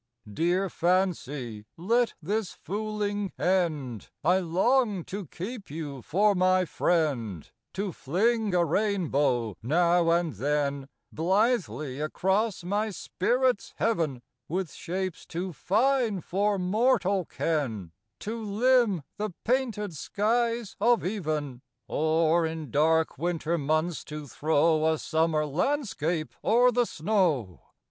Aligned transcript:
55 0.23 0.33
Dear 0.33 0.67
Fancy, 0.67 1.65
let 1.77 2.15
this 2.23 2.53
fooling 2.53 3.33
end! 3.37 4.09
I 4.23 4.39
long 4.39 5.03
to 5.03 5.27
keep 5.27 5.69
you 5.69 6.01
for 6.01 6.33
my 6.33 6.65
friend, 6.65 7.47
To 7.73 7.91
fling 7.91 8.55
a 8.55 8.65
rainbow, 8.65 9.57
now 9.61 10.09
and 10.09 10.33
then, 10.33 10.87
Blithely 11.11 11.99
across 12.01 12.63
my 12.63 12.89
spirit's 12.89 13.73
heaven; 13.75 14.23
With 14.49 14.71
shapes 14.73 15.27
too 15.27 15.53
fine 15.53 16.21
for 16.21 16.57
mortal 16.57 17.25
ken 17.25 17.91
To 18.21 18.43
limn 18.43 19.03
the 19.17 19.29
painted 19.45 19.93
skies 19.95 20.75
of 20.81 21.05
even; 21.05 21.61
Or 21.87 22.43
in 22.43 22.71
dark 22.71 23.19
winter 23.19 23.55
months 23.59 24.03
to 24.05 24.25
throw 24.25 24.91
A 24.91 24.97
summer 24.97 25.45
landscape 25.45 26.33
o'er 26.43 26.71
the 26.71 26.85
snow. 26.87 27.61